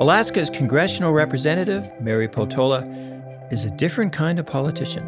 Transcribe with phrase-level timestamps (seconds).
[0.00, 2.86] Alaska's congressional representative, Mary Peltola,
[3.52, 5.02] is a different kind of politician.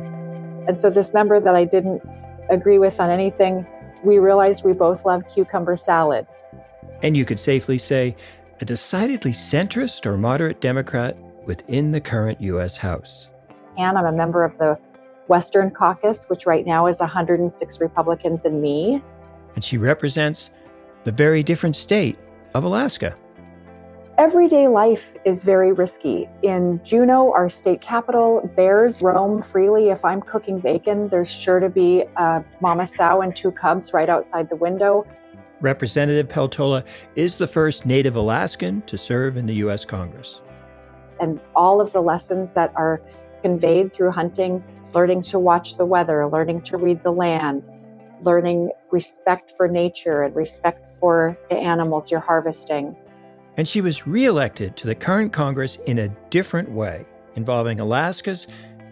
[0.67, 2.03] And so, this member that I didn't
[2.51, 3.67] agree with on anything,
[4.05, 6.27] we realized we both love cucumber salad.
[7.03, 8.17] And you could safely say
[8.61, 11.17] a decidedly centrist or moderate Democrat
[11.47, 12.77] within the current U.S.
[12.77, 13.29] House.
[13.79, 14.79] And I'm a member of the
[15.29, 19.03] Western Caucus, which right now is 106 Republicans and me.
[19.55, 20.51] And she represents
[21.05, 22.19] the very different state
[22.55, 23.17] of Alaska.
[24.19, 26.29] Everyday life is very risky.
[26.43, 29.89] In Juneau, our state capital, bears roam freely.
[29.89, 34.11] If I'm cooking bacon, there's sure to be a mama sow and two cubs right
[34.11, 35.07] outside the window.
[35.63, 36.87] Representative Peltola
[37.17, 39.87] is the first Native Alaskan to serve in the U.S.
[39.87, 40.43] Congress.
[41.19, 43.01] And all of the lessons that are
[43.41, 47.71] conveyed through hunting, learning to watch the weather, learning to read the land,
[48.23, 52.97] learning respect for nature and respect for the animals you're harvesting.
[53.57, 57.05] And she was reelected to the current Congress in a different way,
[57.37, 58.47] involving Alaska's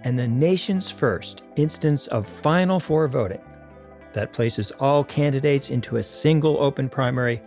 [0.05, 3.41] and the nation's first instance of Final Four voting
[4.13, 7.43] that places all candidates into a single open primary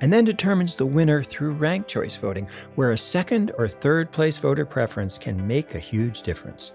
[0.00, 4.36] and then determines the winner through ranked choice voting, where a second or third place
[4.36, 6.72] voter preference can make a huge difference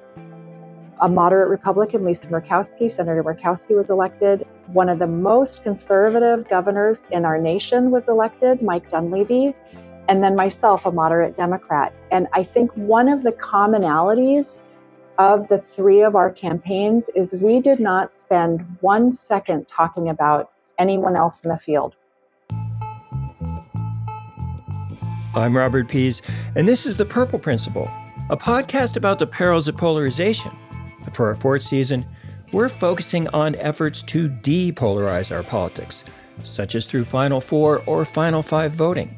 [1.01, 2.91] a moderate Republican, Lisa Murkowski.
[2.91, 4.45] Senator Murkowski was elected.
[4.67, 9.55] One of the most conservative governors in our nation was elected, Mike Dunleavy.
[10.09, 11.93] And then myself, a moderate Democrat.
[12.11, 14.61] And I think one of the commonalities
[15.19, 20.51] of the three of our campaigns is we did not spend one second talking about
[20.79, 21.95] anyone else in the field.
[25.35, 26.21] I'm Robert Pease,
[26.55, 27.89] and this is The Purple Principle,
[28.29, 30.51] a podcast about the perils of polarization
[31.15, 32.05] for our fourth season,
[32.51, 36.03] we're focusing on efforts to depolarize our politics,
[36.43, 39.15] such as through Final Four or Final Five voting.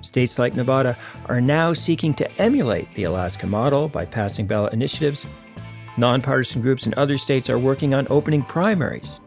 [0.00, 5.26] States like Nevada are now seeking to emulate the Alaska model by passing ballot initiatives.
[5.96, 9.20] Nonpartisan groups in other states are working on opening primaries.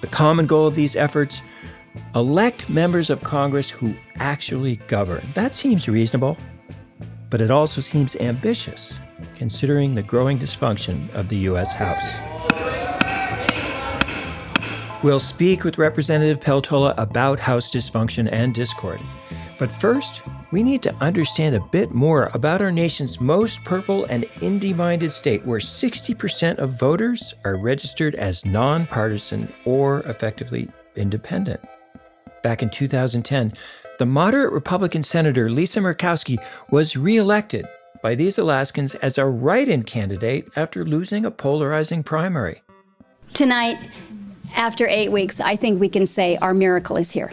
[0.00, 1.42] The common goal of these efforts
[2.14, 5.26] elect members of Congress who actually govern.
[5.34, 6.36] That seems reasonable,
[7.28, 8.98] but it also seems ambitious
[9.34, 11.72] considering the growing dysfunction of the U.S.
[11.72, 12.30] House.
[15.02, 19.00] We'll speak with Representative Peltola about House dysfunction and discord.
[19.58, 20.22] But first,
[20.52, 25.12] we need to understand a bit more about our nation's most purple and indie minded
[25.12, 31.60] state, where 60% of voters are registered as nonpartisan or effectively independent.
[32.42, 33.52] Back in 2010,
[33.98, 36.38] the moderate Republican Senator Lisa Murkowski
[36.70, 37.66] was reelected
[38.02, 42.62] by these Alaskans as a write in candidate after losing a polarizing primary.
[43.32, 43.78] Tonight,
[44.54, 47.32] after eight weeks, I think we can say our miracle is here.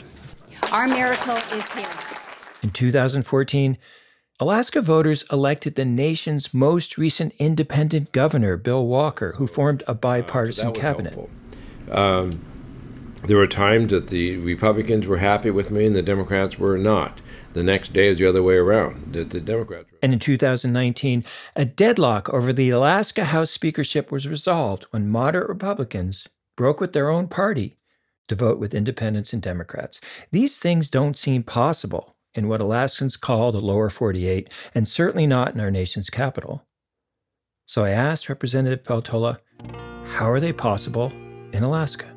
[0.72, 1.90] Our miracle is here.
[2.62, 3.78] In 2014,
[4.40, 10.68] Alaska voters elected the nation's most recent independent governor, Bill Walker, who formed a bipartisan
[10.68, 11.30] uh, so cabinet.
[11.90, 12.42] Um,
[13.24, 17.22] there were times that the Republicans were happy with me and the Democrats were not.
[17.54, 19.14] The next day is the other way around.
[19.14, 19.90] The, the Democrats.
[20.02, 21.24] And in 2019,
[21.56, 27.10] a deadlock over the Alaska House speakership was resolved when moderate Republicans broke with their
[27.10, 27.78] own party
[28.28, 30.02] to vote with independents and Democrats.
[30.32, 35.56] These things don't seem possible in what Alaskans call the lower 48, and certainly not
[35.56, 36.66] in our nation's capital.
[37.66, 39.40] So I asked Representative Peltola,
[40.06, 41.12] how are they possible
[41.52, 42.17] in Alaska?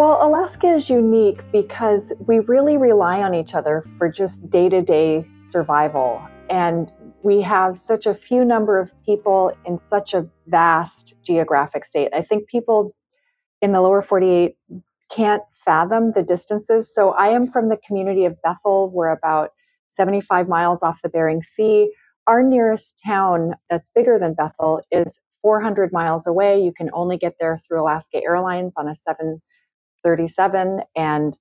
[0.00, 4.80] Well, Alaska is unique because we really rely on each other for just day to
[4.80, 6.26] day survival.
[6.48, 6.90] And
[7.22, 12.14] we have such a few number of people in such a vast geographic state.
[12.14, 12.96] I think people
[13.60, 14.56] in the lower 48
[15.14, 16.90] can't fathom the distances.
[16.94, 18.88] So I am from the community of Bethel.
[18.88, 19.50] We're about
[19.90, 21.92] 75 miles off the Bering Sea.
[22.26, 26.58] Our nearest town that's bigger than Bethel is 400 miles away.
[26.58, 29.42] You can only get there through Alaska Airlines on a seven
[30.02, 31.38] 37 and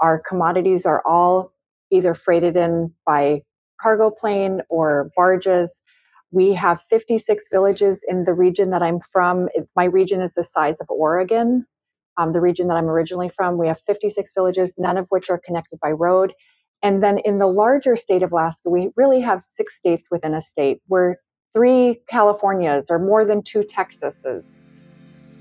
[0.00, 1.52] our commodities are all
[1.90, 3.42] either freighted in by
[3.80, 5.80] cargo plane or barges.
[6.30, 9.48] We have 56 villages in the region that I'm from.
[9.74, 11.66] My region is the size of Oregon.
[12.16, 15.40] Um, the region that I'm originally from, we have 56 villages, none of which are
[15.44, 16.32] connected by road.
[16.82, 20.42] And then in the larger state of Alaska, we really have six states within a
[20.42, 20.80] state.
[20.88, 21.16] We're
[21.54, 24.56] three Californias or more than two Texases.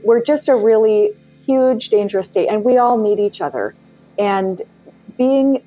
[0.04, 1.12] We're just a really
[1.50, 3.74] huge, dangerous state, and we all need each other.
[4.20, 4.62] And
[5.18, 5.64] being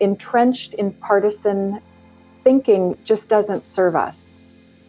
[0.00, 1.80] entrenched in partisan
[2.44, 4.28] thinking just doesn't serve us.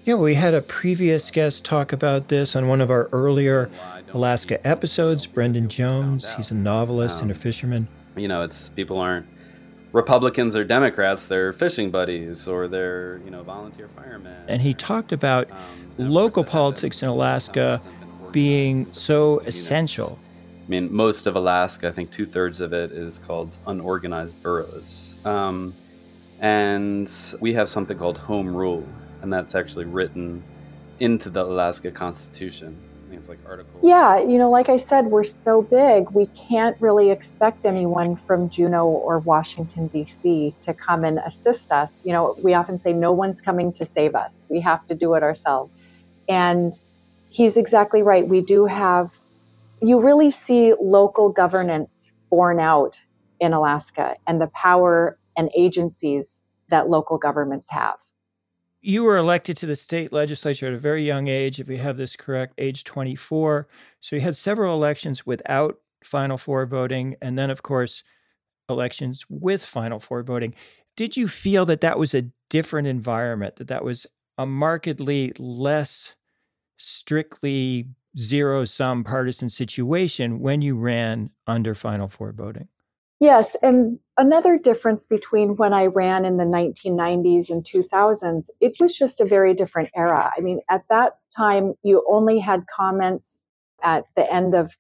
[0.04, 3.72] Yeah, we had a previous guest talk about this on one of our earlier
[4.14, 6.30] Alaska episodes, Brendan Jones.
[6.32, 7.88] He's a novelist and a fisherman.
[8.18, 9.26] You know, it's people aren't
[9.94, 14.44] Republicans or Democrats, they're fishing buddies or they're, you know, volunteer firemen.
[14.50, 15.58] And he talked about um,
[15.98, 17.80] local politics in Alaska
[18.32, 20.20] being so essential.
[20.66, 25.16] I mean, most of Alaska, I think two thirds of it is called unorganized boroughs.
[25.26, 25.74] Um,
[26.40, 28.88] and we have something called home rule,
[29.22, 30.44] and that's actually written
[31.00, 32.78] into the Alaska Constitution
[33.24, 33.80] it's like article.
[33.82, 38.50] Yeah, you know, like I said, we're so big, we can't really expect anyone from
[38.50, 40.54] Juneau or Washington, D.C.
[40.62, 42.04] to come and assist us.
[42.06, 45.14] You know, we often say no one's coming to save us, we have to do
[45.14, 45.74] it ourselves.
[46.28, 46.78] And
[47.30, 48.28] he's exactly right.
[48.28, 49.20] We do have,
[49.84, 53.00] you really see local governance borne out
[53.40, 56.40] in Alaska and the power and agencies
[56.70, 57.96] that local governments have
[58.84, 61.96] you were elected to the state legislature at a very young age, if we have
[61.96, 63.68] this correct, age 24.
[64.02, 68.04] So you had several elections without Final Four voting, and then, of course,
[68.68, 70.54] elections with Final Four voting.
[70.98, 74.06] Did you feel that that was a different environment, that that was
[74.38, 76.16] a markedly less
[76.76, 77.88] strictly
[78.18, 82.68] zero sum partisan situation when you ran under Final Four voting?
[83.20, 88.96] Yes, and another difference between when I ran in the 1990s and 2000s, it was
[88.98, 90.32] just a very different era.
[90.38, 93.40] I mean, at that time, you only had comments
[93.82, 94.76] at the end of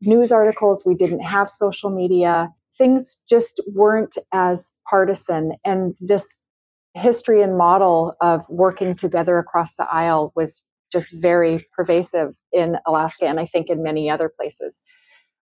[0.00, 0.84] news articles.
[0.86, 2.50] We didn't have social media.
[2.78, 5.54] Things just weren't as partisan.
[5.64, 6.36] And this
[6.94, 10.62] history and model of working together across the aisle was
[10.92, 14.82] just very pervasive in Alaska and I think in many other places.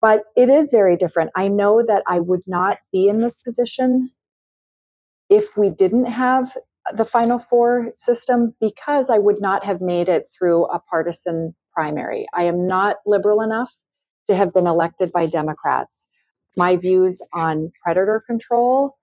[0.01, 1.31] But it is very different.
[1.37, 4.11] I know that I would not be in this position
[5.29, 6.57] if we didn't have
[6.97, 12.27] the Final Four system because I would not have made it through a partisan primary.
[12.35, 13.73] I am not liberal enough
[14.27, 16.09] to have been elected by Democrats.
[16.57, 18.97] My views on predator control,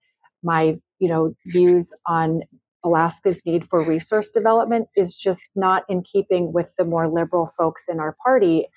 [0.43, 2.41] my you know views on
[2.83, 7.85] Alaska's need for resource development is just not in keeping with the more liberal folks
[7.87, 8.67] in our party.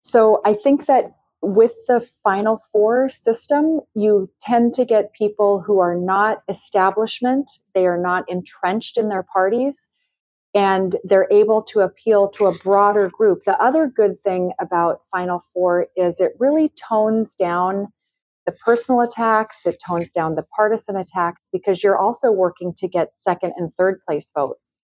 [0.00, 5.78] So I think that with the Final Four system, you tend to get people who
[5.78, 9.86] are not establishment, they are not entrenched in their parties,
[10.54, 13.42] and they're able to appeal to a broader group.
[13.44, 17.92] The other good thing about Final Four is it really tones down
[18.46, 23.14] the personal attacks, it tones down the partisan attacks because you're also working to get
[23.14, 24.80] second and third place votes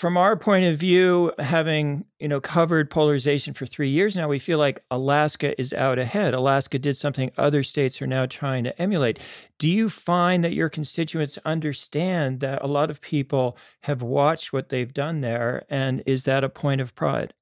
[0.00, 4.38] from our point of view, having you know covered polarization for three years now, we
[4.38, 6.32] feel like Alaska is out ahead.
[6.32, 9.18] Alaska did something other states are now trying to emulate.
[9.58, 14.70] Do you find that your constituents understand that a lot of people have watched what
[14.70, 17.34] they've done there, and is that a point of pride?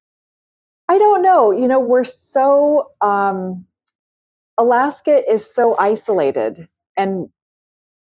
[0.88, 1.52] I don't know.
[1.52, 3.66] You know, we're so um,
[4.58, 7.28] Alaska is so isolated, and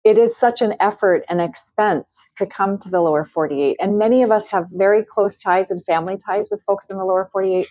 [0.02, 3.76] it is such an effort and expense to come to the lower 48.
[3.81, 7.05] And many of us have very close ties and family ties with folks in the
[7.05, 7.69] lower 48.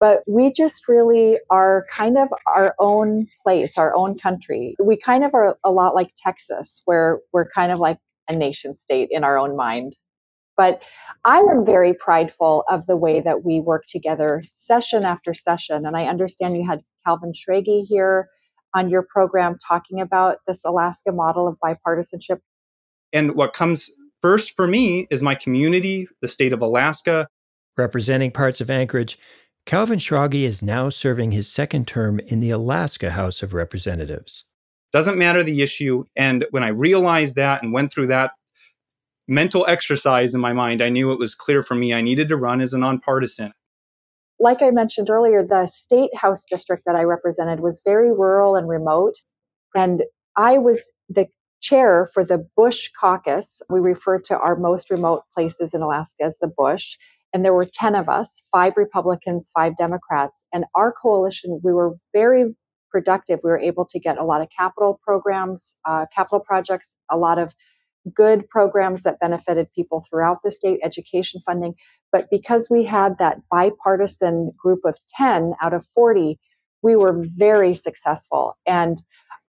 [0.00, 4.74] But we just really are kind of our own place, our own country.
[4.82, 7.98] We kind of are a lot like Texas, where we're kind of like
[8.28, 9.96] a nation state in our own mind.
[10.60, 10.82] But
[11.24, 15.86] I am very prideful of the way that we work together session after session.
[15.86, 18.28] And I understand you had Calvin Schrage here
[18.74, 22.40] on your program talking about this Alaska model of bipartisanship.
[23.10, 23.90] And what comes
[24.20, 27.26] first for me is my community, the state of Alaska.
[27.78, 29.18] Representing parts of Anchorage,
[29.64, 34.44] Calvin Schrage is now serving his second term in the Alaska House of Representatives.
[34.92, 36.04] Doesn't matter the issue.
[36.16, 38.32] And when I realized that and went through that
[39.30, 42.36] mental exercise in my mind, I knew it was clear for me I needed to
[42.36, 43.54] run as a nonpartisan
[44.40, 48.68] like I mentioned earlier, the state house district that I represented was very rural and
[48.68, 49.16] remote.
[49.74, 50.02] And
[50.36, 51.26] I was the
[51.60, 53.60] chair for the Bush caucus.
[53.68, 56.96] We refer to our most remote places in Alaska as the Bush.
[57.34, 60.44] And there were 10 of us, five Republicans, five Democrats.
[60.52, 62.56] And our coalition, we were very
[62.90, 63.40] productive.
[63.44, 67.38] We were able to get a lot of capital programs, uh, capital projects, a lot
[67.38, 67.54] of
[68.14, 71.74] good programs that benefited people throughout the state, education funding.
[72.12, 76.38] But because we had that bipartisan group of 10 out of 40,
[76.82, 78.56] we were very successful.
[78.66, 79.00] And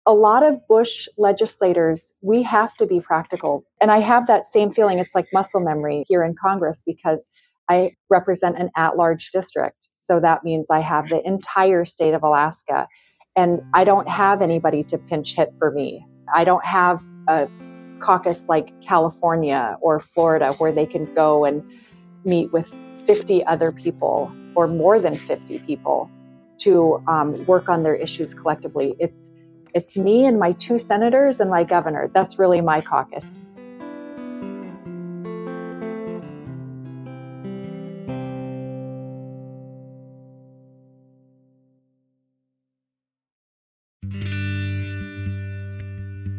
[0.07, 3.65] a lot of Bush legislators, we have to be practical.
[3.81, 4.99] And I have that same feeling.
[4.99, 7.29] It's like muscle memory here in Congress because
[7.69, 9.77] I represent an at large district.
[9.99, 12.89] So that means I have the entire state of Alaska.
[13.37, 16.05] And I don't have anybody to pinch hit for me.
[16.35, 17.47] I don't have a
[18.01, 21.63] caucus like California or Florida where they can go and
[22.25, 22.77] meet with
[23.07, 26.11] 50 other people or more than 50 people
[26.59, 28.95] to um, work on their issues collectively.
[28.99, 29.31] It's
[29.75, 32.11] it's me and my two senators and my governor.
[32.15, 33.31] That's really my caucus.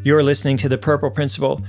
[0.10, 1.62] You're listening to The Purple Principle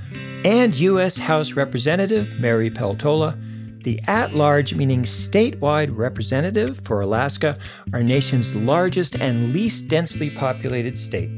[0.43, 1.15] and U.S.
[1.15, 3.39] House Representative Mary Peltola,
[3.83, 7.55] the at large, meaning statewide representative for Alaska,
[7.93, 11.29] our nation's largest and least densely populated state.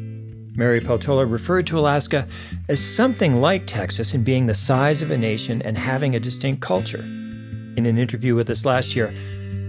[0.55, 2.25] Mary Peltola referred to Alaska
[2.69, 6.61] as something like Texas in being the size of a nation and having a distinct
[6.61, 7.01] culture.
[7.01, 9.13] In an interview with us last year,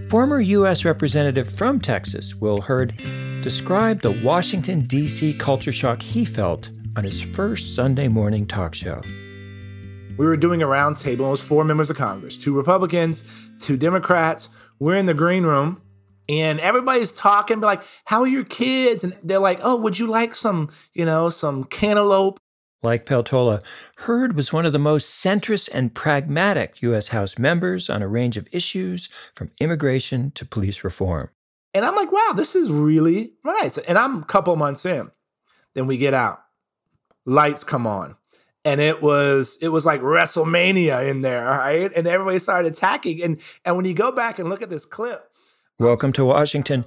[0.09, 0.85] former U.S.
[0.85, 2.95] Representative from Texas, Will Hurd,
[3.41, 5.33] described the Washington, D.C.
[5.33, 9.01] culture shock he felt on his first Sunday morning talk show.
[10.17, 11.11] We were doing a roundtable.
[11.11, 13.23] It was four members of Congress, two Republicans,
[13.59, 14.49] two Democrats.
[14.79, 15.81] We're in the green room,
[16.29, 20.35] and everybody's talking, like, "How are your kids?" And they're like, "Oh, would you like
[20.35, 22.39] some, you know, some cantaloupe?"
[22.81, 23.63] Like Peltola,
[23.97, 27.09] Hurd was one of the most centrist and pragmatic U.S.
[27.09, 31.29] House members on a range of issues, from immigration to police reform.
[31.73, 33.77] And I'm like, wow, this is really nice.
[33.77, 35.11] And I'm a couple months in.
[35.73, 36.44] Then we get out
[37.25, 38.15] lights come on
[38.65, 41.91] and it was it was like WrestleMania in there, right?
[41.95, 43.21] And everybody started attacking.
[43.21, 45.29] And and when you go back and look at this clip,
[45.79, 46.83] um, welcome to Washington.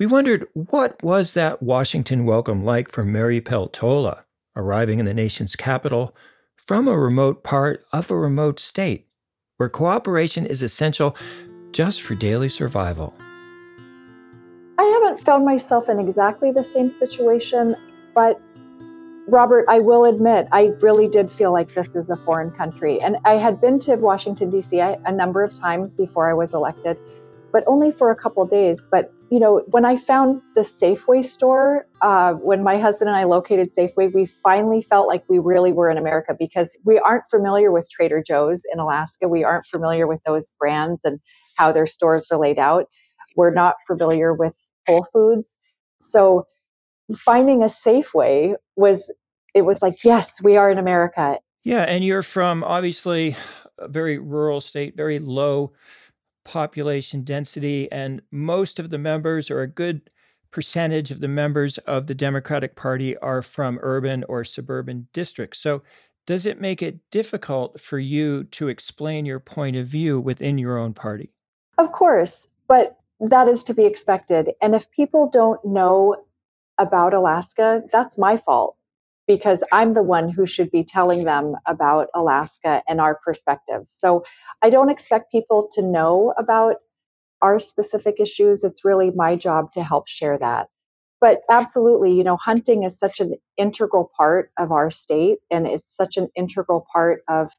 [0.00, 4.22] We wondered what was that Washington welcome like for Mary Peltola,
[4.56, 6.16] arriving in the nation's capital
[6.56, 9.06] from a remote part of a remote state,
[9.58, 11.14] where cooperation is essential
[11.72, 13.14] just for daily survival.
[14.78, 17.74] I haven't found myself in exactly the same situation,
[18.14, 18.40] but
[19.30, 22.98] Robert, I will admit, I really did feel like this is a foreign country.
[22.98, 24.78] And I had been to Washington, D.C.
[24.78, 26.96] a number of times before I was elected,
[27.52, 28.86] but only for a couple days.
[28.90, 33.24] But, you know, when I found the Safeway store, uh, when my husband and I
[33.24, 37.70] located Safeway, we finally felt like we really were in America because we aren't familiar
[37.70, 39.28] with Trader Joe's in Alaska.
[39.28, 41.20] We aren't familiar with those brands and
[41.56, 42.86] how their stores are laid out.
[43.36, 44.54] We're not familiar with
[44.86, 45.54] Whole Foods.
[46.00, 46.46] So,
[47.16, 49.10] finding a Safeway was
[49.54, 51.38] it was like yes we are in america.
[51.64, 53.36] Yeah and you're from obviously
[53.78, 55.72] a very rural state very low
[56.44, 60.10] population density and most of the members or a good
[60.50, 65.58] percentage of the members of the democratic party are from urban or suburban districts.
[65.58, 65.82] So
[66.26, 70.78] does it make it difficult for you to explain your point of view within your
[70.78, 71.32] own party?
[71.76, 76.14] Of course but that is to be expected and if people don't know
[76.78, 78.76] about Alaska, that's my fault
[79.26, 83.94] because I'm the one who should be telling them about Alaska and our perspectives.
[83.96, 84.24] So
[84.62, 86.76] I don't expect people to know about
[87.42, 88.64] our specific issues.
[88.64, 90.68] It's really my job to help share that.
[91.20, 95.94] But absolutely, you know, hunting is such an integral part of our state and it's
[95.94, 97.52] such an integral part of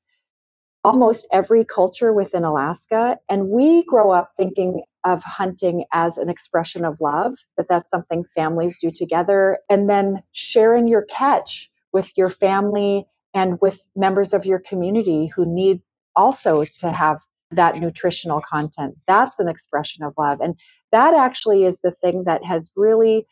[0.83, 3.17] almost every culture within Alaska.
[3.29, 8.23] And we grow up thinking of hunting as an expression of love, that that's something
[8.35, 9.59] families do together.
[9.69, 15.45] And then sharing your catch with your family and with members of your community who
[15.45, 15.81] need
[16.15, 17.19] also to have
[17.51, 18.95] that nutritional content.
[19.07, 20.39] That's an expression of love.
[20.39, 20.55] And
[20.91, 23.25] that actually is the thing that has really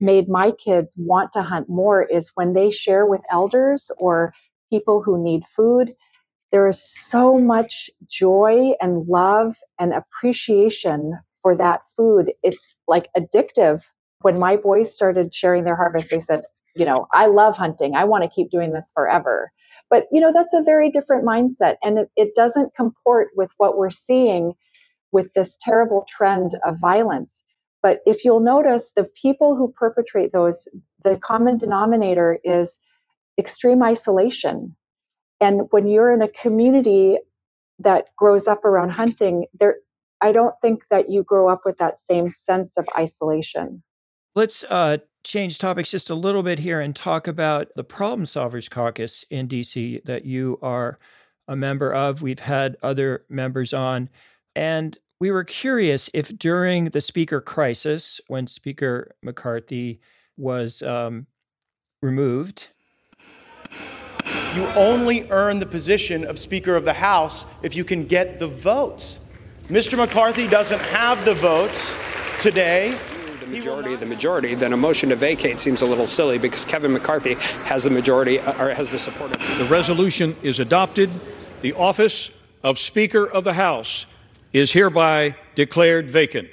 [0.00, 4.32] made my kids want to hunt more is when they share with elders or
[4.70, 5.94] people who need food
[6.54, 12.30] there is so much joy and love and appreciation for that food.
[12.44, 13.82] It's like addictive.
[14.20, 16.42] When my boys started sharing their harvest, they said,
[16.76, 17.96] you know, I love hunting.
[17.96, 19.50] I want to keep doing this forever.
[19.90, 21.74] But, you know, that's a very different mindset.
[21.82, 24.52] And it, it doesn't comport with what we're seeing
[25.10, 27.42] with this terrible trend of violence.
[27.82, 30.68] But if you'll notice, the people who perpetrate those,
[31.02, 32.78] the common denominator is
[33.40, 34.76] extreme isolation
[35.40, 37.18] and when you're in a community
[37.78, 39.76] that grows up around hunting, there
[40.20, 43.82] I don't think that you grow up with that same sense of isolation.
[44.34, 48.70] Let's uh, change topics just a little bit here and talk about the Problem Solvers
[48.70, 50.98] Caucus in DC that you are
[51.46, 52.22] a member of.
[52.22, 54.08] We've had other members on,
[54.56, 60.00] and we were curious if during the speaker crisis, when Speaker McCarthy
[60.36, 61.26] was um,
[62.02, 62.68] removed
[64.54, 68.46] you only earn the position of Speaker of the House if you can get the
[68.46, 69.18] votes.
[69.68, 69.96] Mr.
[69.96, 71.92] McCarthy doesn't have the votes
[72.38, 72.96] today.
[73.40, 76.92] The majority, the majority, then a motion to vacate seems a little silly because Kevin
[76.92, 77.34] McCarthy
[77.64, 79.58] has the majority uh, or has the support of.
[79.58, 81.10] The resolution is adopted.
[81.60, 82.30] The office
[82.62, 84.06] of Speaker of the House
[84.52, 86.48] is hereby declared vacant.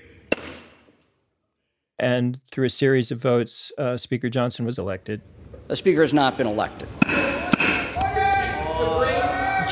[1.99, 5.21] And through a series of votes, uh, Speaker Johnson was elected.
[5.67, 6.89] The Speaker has not been elected.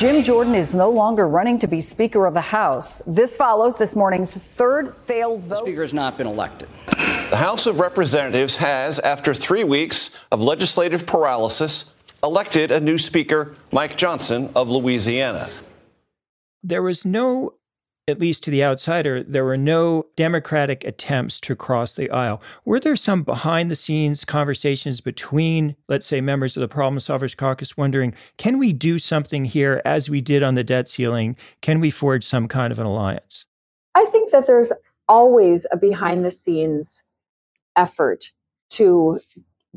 [0.00, 3.02] Jim Jordan is no longer running to be Speaker of the House.
[3.06, 5.50] This follows this morning's third failed vote.
[5.50, 6.70] The Speaker has not been elected.
[7.28, 13.54] The House of Representatives has, after three weeks of legislative paralysis, elected a new Speaker,
[13.72, 15.50] Mike Johnson of Louisiana.
[16.62, 17.56] There was no
[18.08, 22.42] at least to the outsider, there were no Democratic attempts to cross the aisle.
[22.64, 27.36] Were there some behind the scenes conversations between, let's say, members of the Problem Solvers
[27.36, 31.36] Caucus wondering, can we do something here as we did on the debt ceiling?
[31.62, 33.44] Can we forge some kind of an alliance?
[33.94, 34.72] I think that there's
[35.08, 37.02] always a behind the scenes
[37.76, 38.30] effort
[38.70, 39.20] to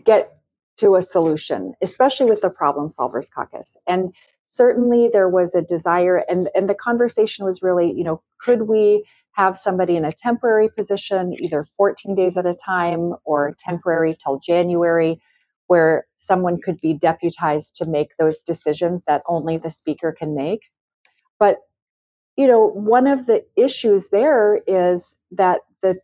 [0.04, 0.38] get
[0.78, 3.78] to a solution, especially with the Problem Solvers Caucus.
[3.88, 4.14] And
[4.54, 9.04] certainly there was a desire and and the conversation was really you know could we
[9.32, 14.40] have somebody in a temporary position either 14 days at a time or temporary till
[14.40, 15.20] January
[15.68, 20.62] where someone could be deputized to make those decisions that only the speaker can make?
[21.40, 21.58] But
[22.38, 25.96] you know one of the issues there is that the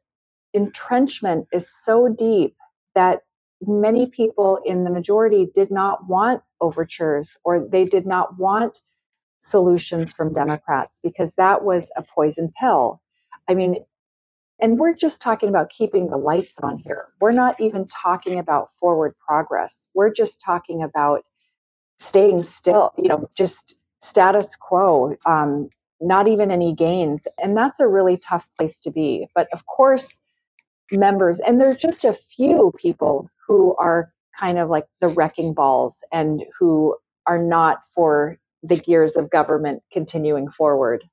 [0.55, 2.55] entrenchment is so deep
[2.95, 3.19] that
[3.61, 8.81] many people in the majority did not want overtures or they did not want
[9.39, 13.01] solutions from Democrats because that was a poison pill.
[13.49, 13.77] I mean,
[14.61, 17.07] and we're just talking about keeping the lights on here.
[17.21, 19.87] We're not even talking about forward progress.
[19.93, 21.23] We're just talking about
[21.97, 25.69] staying still, you know, just status quo, um,
[26.01, 27.27] not even any gains.
[27.41, 29.27] And that's a really tough place to be.
[29.35, 30.17] But of course,
[30.91, 35.97] members, and there's just a few people who are kind of like the wrecking balls
[36.11, 36.95] and who
[37.27, 41.03] are not for the gears of government continuing forward.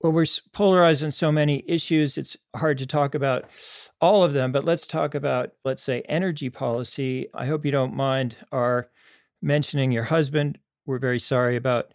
[0.00, 2.16] Well, we're polarized on so many issues.
[2.16, 3.46] It's hard to talk about
[4.00, 7.28] all of them, but let's talk about, let's say, energy policy.
[7.34, 8.90] I hope you don't mind our
[9.42, 10.58] mentioning your husband.
[10.86, 11.92] We're very sorry about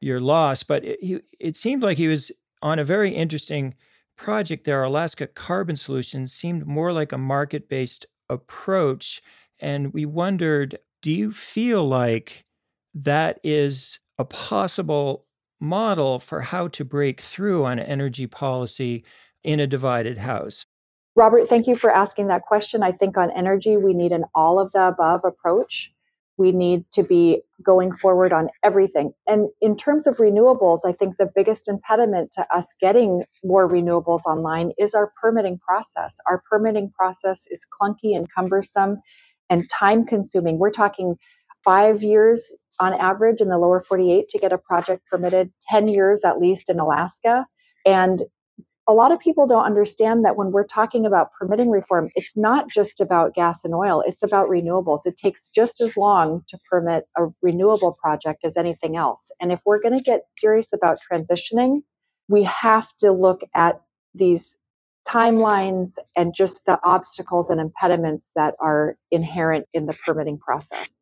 [0.00, 3.74] your loss, but it, he, it seemed like he was on a very interesting
[4.16, 4.82] project there.
[4.82, 9.22] Alaska Carbon Solutions seemed more like a market based approach.
[9.60, 12.44] And we wondered do you feel like
[12.94, 15.26] that is a possible
[15.60, 19.04] model for how to break through on energy policy
[19.44, 20.66] in a divided house?
[21.14, 22.82] Robert, thank you for asking that question.
[22.82, 25.92] I think on energy, we need an all of the above approach
[26.38, 29.12] we need to be going forward on everything.
[29.26, 34.24] And in terms of renewables, I think the biggest impediment to us getting more renewables
[34.24, 36.16] online is our permitting process.
[36.26, 39.02] Our permitting process is clunky and cumbersome
[39.50, 40.58] and time consuming.
[40.58, 41.16] We're talking
[41.64, 46.24] five years on average in the lower 48 to get a project permitted, 10 years
[46.24, 47.46] at least in Alaska.
[47.84, 48.22] And
[48.88, 52.70] a lot of people don't understand that when we're talking about permitting reform, it's not
[52.70, 55.00] just about gas and oil, it's about renewables.
[55.04, 59.30] It takes just as long to permit a renewable project as anything else.
[59.40, 61.82] And if we're going to get serious about transitioning,
[62.28, 63.80] we have to look at
[64.14, 64.56] these
[65.08, 70.98] timelines and just the obstacles and impediments that are inherent in the permitting process.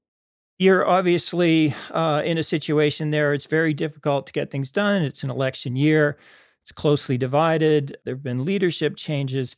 [0.58, 3.34] You're obviously uh, in a situation there.
[3.34, 5.02] It's very difficult to get things done.
[5.02, 6.16] It's an election year.
[6.62, 7.96] It's closely divided.
[8.04, 9.54] There have been leadership changes.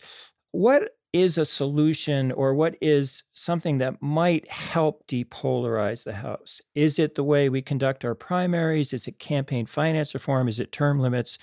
[0.51, 6.61] What is a solution or what is something that might help depolarize the House?
[6.75, 8.93] Is it the way we conduct our primaries?
[8.93, 10.49] Is it campaign finance reform?
[10.49, 11.39] Is it term limits?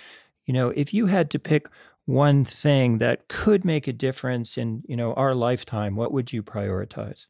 [0.46, 1.68] You know, if you had to pick
[2.06, 6.44] one thing that could make a difference in, you know, our lifetime, what would you
[6.44, 7.26] prioritize?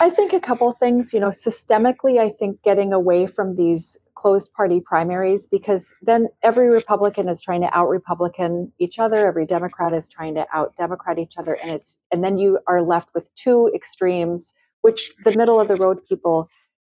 [0.00, 4.52] I think a couple things, you know, systemically, I think getting away from these closed
[4.52, 9.92] party primaries because then every Republican is trying to out Republican each other, every Democrat
[9.92, 13.28] is trying to out Democrat each other, and it's and then you are left with
[13.36, 16.48] two extremes, which the middle of the road people,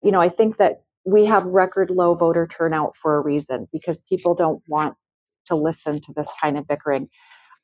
[0.03, 4.01] you know, I think that we have record low voter turnout for a reason because
[4.09, 4.97] people don't want
[5.49, 7.09] to listen to this kind of bickering.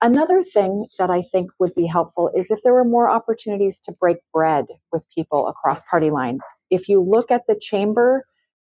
[0.03, 3.93] Another thing that I think would be helpful is if there were more opportunities to
[3.93, 6.43] break bread with people across party lines.
[6.71, 8.27] If you look at the chamber,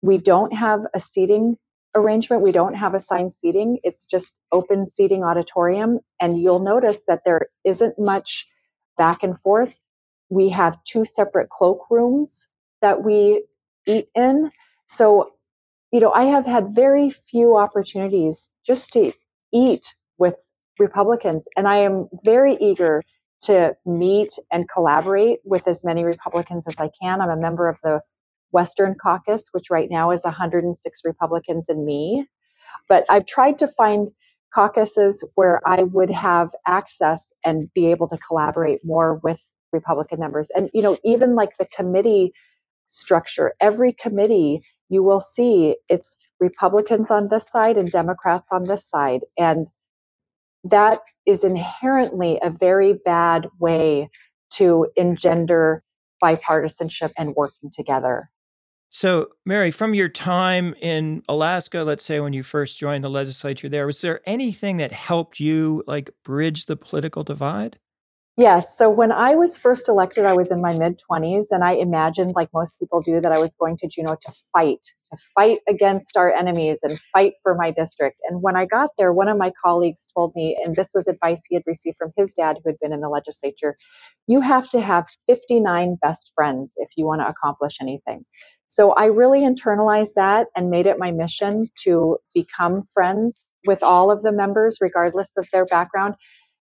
[0.01, 1.57] we don't have a seating
[1.95, 2.43] arrangement.
[2.43, 3.79] We don't have assigned seating.
[3.83, 5.99] It's just open seating auditorium.
[6.21, 8.45] And you'll notice that there isn't much
[8.97, 9.79] back and forth.
[10.29, 12.45] We have two separate cloakrooms
[12.81, 13.43] that we
[13.85, 14.51] eat in.
[14.85, 15.31] So,
[15.91, 19.11] you know, I have had very few opportunities just to
[19.53, 20.35] eat with
[20.79, 21.47] Republicans.
[21.55, 23.01] And I am very eager
[23.43, 27.21] to meet and collaborate with as many Republicans as I can.
[27.21, 28.01] I'm a member of the
[28.51, 32.25] Western Caucus, which right now is 106 Republicans and me.
[32.89, 34.09] But I've tried to find
[34.53, 40.49] caucuses where I would have access and be able to collaborate more with Republican members.
[40.55, 42.33] And, you know, even like the committee
[42.87, 48.87] structure, every committee you will see it's Republicans on this side and Democrats on this
[48.87, 49.21] side.
[49.37, 49.67] And
[50.63, 54.09] that is inherently a very bad way
[54.53, 55.83] to engender
[56.23, 58.29] bipartisanship and working together.
[58.89, 63.67] So, Mary, from your time in Alaska, let's say when you first joined the legislature
[63.67, 67.79] there, was there anything that helped you like bridge the political divide?
[68.37, 68.77] Yes.
[68.77, 72.33] So when I was first elected, I was in my mid 20s, and I imagined,
[72.35, 74.79] like most people do, that I was going to Juneau to fight,
[75.11, 78.19] to fight against our enemies and fight for my district.
[78.29, 81.43] And when I got there, one of my colleagues told me, and this was advice
[81.49, 83.75] he had received from his dad, who had been in the legislature
[84.27, 88.25] you have to have 59 best friends if you want to accomplish anything.
[88.67, 94.11] So I really internalized that and made it my mission to become friends with all
[94.11, 96.15] of the members, regardless of their background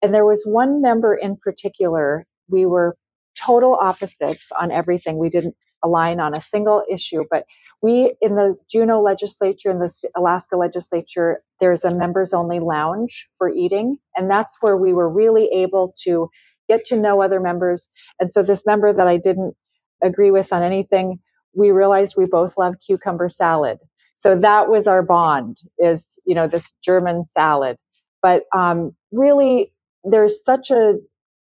[0.01, 2.97] and there was one member in particular, we were
[3.39, 5.17] total opposites on everything.
[5.17, 7.45] We didn't align on a single issue, but
[7.81, 13.49] we in the Juneau legislature, in the Alaska legislature, there's a members only lounge for
[13.49, 13.97] eating.
[14.15, 16.29] And that's where we were really able to
[16.67, 17.88] get to know other members.
[18.19, 19.55] And so this member that I didn't
[20.03, 21.19] agree with on anything,
[21.53, 23.79] we realized we both love cucumber salad.
[24.17, 27.77] So that was our bond is, you know, this German salad.
[28.21, 29.71] But um, really
[30.03, 30.95] there's such a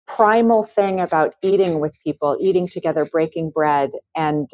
[0.07, 3.91] primal thing about eating with people, eating together, breaking bread.
[4.17, 4.51] And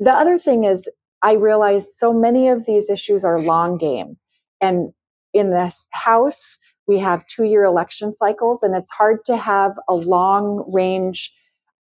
[0.00, 0.88] the other thing is,
[1.22, 4.16] I realize so many of these issues are long game.
[4.60, 4.92] And
[5.34, 9.94] in this house, we have two year election cycles, and it's hard to have a
[9.94, 11.32] long range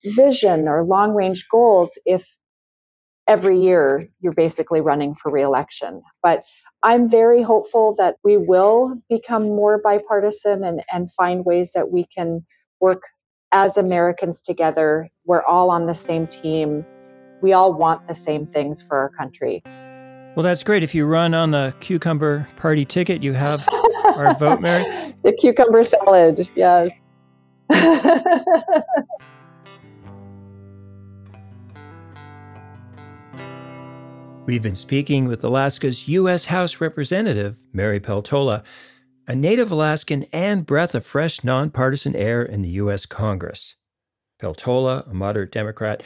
[0.05, 2.37] vision or long range goals if
[3.29, 6.03] every year you're basically running for reelection.
[6.23, 6.45] But
[6.83, 12.05] I'm very hopeful that we will become more bipartisan and, and find ways that we
[12.05, 12.45] can
[12.81, 13.03] work
[13.53, 15.09] as Americans together.
[15.25, 16.85] We're all on the same team.
[17.43, 19.63] We all want the same things for our country.
[20.37, 20.83] Well, that's great.
[20.83, 23.67] If you run on the cucumber party ticket, you have
[24.05, 24.85] our vote, Mary.
[25.23, 26.93] The cucumber salad, yes.
[34.47, 36.45] We've been speaking with Alaska's U.S.
[36.45, 38.63] House Representative, Mary Peltola,
[39.27, 43.07] a native Alaskan and breath of fresh nonpartisan air in the U.S.
[43.07, 43.75] Congress.
[44.41, 46.05] Peltola, a moderate Democrat,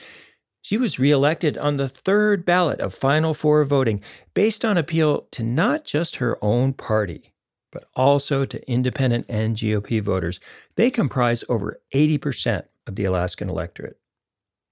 [0.63, 5.43] she was reelected on the third ballot of Final Four voting based on appeal to
[5.43, 7.35] not just her own party,
[7.71, 10.41] but also to independent and GOP voters.
[10.77, 13.99] They comprise over 80% of the Alaskan electorate.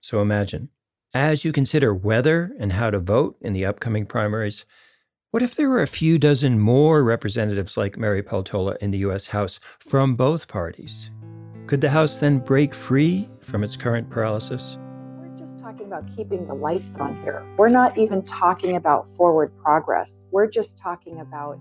[0.00, 0.70] So imagine
[1.14, 4.66] as you consider whether and how to vote in the upcoming primaries,
[5.30, 9.28] what if there were a few dozen more representatives like Mary Peltola in the U.S.
[9.28, 11.10] House from both parties?
[11.66, 14.78] Could the House then break free from its current paralysis?
[15.18, 17.44] We're just talking about keeping the lights on here.
[17.56, 20.24] We're not even talking about forward progress.
[20.30, 21.58] We're just talking about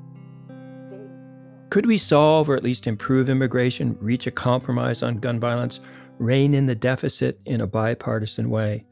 [1.70, 5.82] could we solve or at least improve immigration, reach a compromise on gun violence,
[6.18, 8.86] rein in the deficit in a bipartisan way?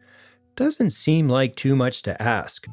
[0.55, 2.67] Doesn't seem like too much to ask.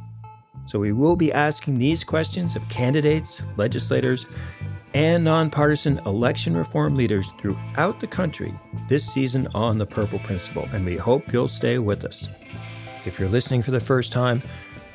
[0.67, 4.27] So we will be asking these questions of candidates, legislators,
[4.95, 8.55] and nonpartisan election reform leaders throughout the country
[8.89, 12.29] this season on the Purple Principle, and we hope you'll stay with us.
[13.05, 14.43] If you're listening for the first time,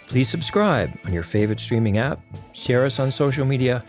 [0.08, 2.22] please subscribe on your favorite streaming app,
[2.54, 3.84] share us on social media,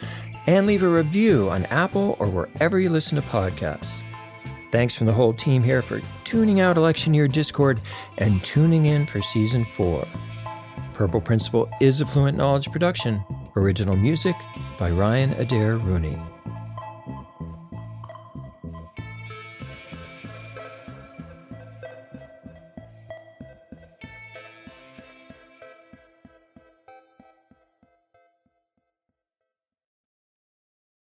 [0.46, 4.02] and leave a review on Apple or wherever you listen to podcasts.
[4.70, 7.80] Thanks from the whole team here for tuning out Election Year Discord
[8.18, 10.06] and tuning in for Season 4.
[10.92, 13.24] Purple Principle is a Fluent Knowledge production.
[13.56, 14.36] Original music
[14.78, 16.18] by Ryan Adair Rooney.